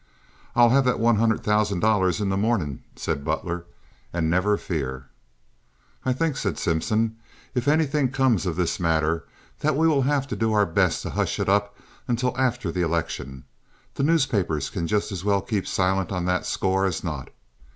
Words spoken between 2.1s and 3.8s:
in the mornin'," said Butler,